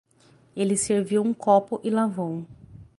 Ele 0.55 0.75
serviu 0.75 1.21
um 1.21 1.31
copo 1.31 1.79
e 1.83 1.91
lavou. 1.91 2.43